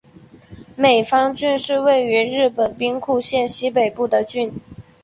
[0.75, 4.51] 美方郡是位于日本兵库县西北部的郡。